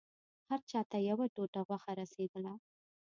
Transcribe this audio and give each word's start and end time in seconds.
هر 0.49 0.59
چا 0.69 0.81
ته 0.89 0.97
يوه 1.09 1.25
ټوټه 1.35 1.61
غوښه 1.67 1.91
رسېدله. 2.01 2.53